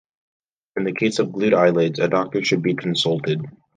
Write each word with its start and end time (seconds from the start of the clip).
In 0.77 0.83
the 0.83 0.93
case 0.93 1.19
of 1.19 1.31
glued 1.31 1.53
eyelids, 1.53 1.99
a 1.99 2.07
doctor 2.07 2.43
should 2.43 2.63
be 2.63 2.73
consulted. 2.73 3.45